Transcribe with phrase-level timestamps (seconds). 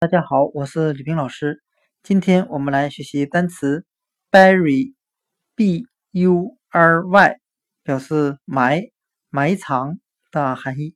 [0.00, 1.62] 大家好，我是李冰老师。
[2.02, 3.84] 今天我们来学习单词
[4.30, 7.36] bury，b u r y，
[7.82, 8.80] 表示埋、
[9.28, 9.98] 埋藏
[10.32, 10.94] 的含义。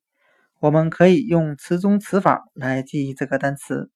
[0.59, 3.91] 我们可以用词中词法来记忆这个单词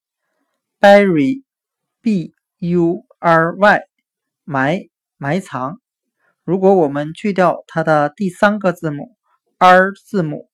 [0.79, 3.81] bury，b u r y，
[4.45, 5.81] 埋、埋藏。
[6.45, 9.17] 如果我们去掉它的第三个字母
[9.57, 10.50] r 字母，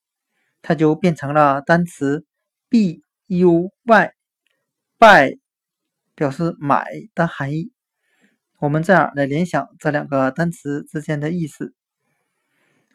[0.63, 2.25] 它就变成了单词
[2.68, 4.13] b u y。
[5.04, 5.39] Buy
[6.14, 7.71] 表示买的含义，
[8.58, 11.75] 我们这样来联想这两个单词之间的意思。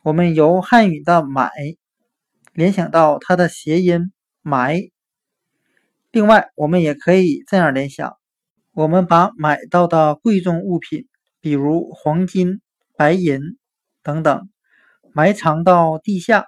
[0.02, 1.52] 我们由汉语的买
[2.52, 4.90] 联想到它的谐音埋。
[6.12, 8.17] 另外，我们也可以这样联想：
[8.72, 11.08] 我们把买到的贵重物品，
[11.39, 12.59] 比如黄金、
[12.98, 13.39] 白银
[14.02, 14.50] 等等，
[15.14, 16.48] 埋藏到地下。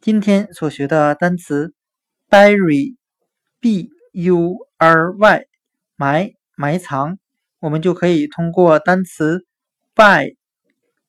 [0.00, 1.72] 今天所学的单词
[2.28, 3.97] bury，b。
[4.20, 5.46] U r y
[5.94, 7.18] 埋埋藏，
[7.60, 9.46] 我们就可以通过单词
[9.94, 10.34] buy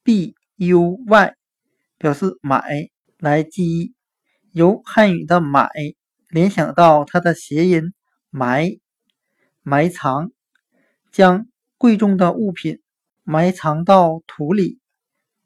[0.04, 1.34] b u y
[1.98, 2.62] 表示买
[3.18, 3.94] 来记忆。
[4.52, 5.68] 由汉语的买
[6.28, 7.92] 联想到它的谐音
[8.30, 8.78] 埋
[9.62, 10.30] 埋藏，
[11.10, 12.80] 将贵重的物品
[13.24, 14.78] 埋藏到土里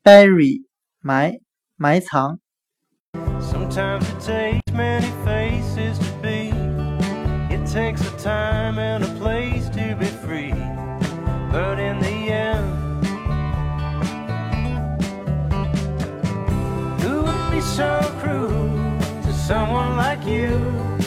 [0.03, 0.67] ，bury
[1.01, 1.41] 埋
[1.77, 2.41] 埋藏。
[5.15, 6.44] takes
[7.75, 10.55] takes a time and a place to be free.
[11.51, 13.05] But in the end,
[17.03, 18.79] who would be so cruel
[19.25, 21.04] to someone like you?